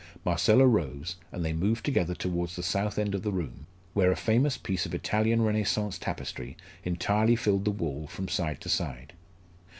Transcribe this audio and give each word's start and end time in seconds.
Marcella 0.25 0.65
rose, 0.65 1.17
and 1.31 1.45
they 1.45 1.53
moved 1.53 1.85
together 1.85 2.15
towards 2.15 2.55
the 2.55 2.63
south 2.63 2.97
end 2.97 3.13
of 3.13 3.21
the 3.21 3.31
room 3.31 3.67
where 3.93 4.11
a 4.11 4.15
famous 4.15 4.57
piece 4.57 4.87
of 4.87 4.95
Italian 4.95 5.43
Renaissance 5.43 5.99
tapestry 5.99 6.57
entirely 6.83 7.35
filled 7.35 7.65
the 7.65 7.69
wall 7.69 8.07
from 8.07 8.27
side 8.27 8.61
to 8.61 8.69
side. 8.69 9.13